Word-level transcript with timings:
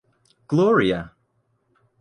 Gloria! 0.47 1.13